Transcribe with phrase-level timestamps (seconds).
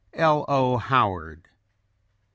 [0.19, 0.45] _"L.
[0.47, 0.77] O.
[0.79, 1.47] HOWARD.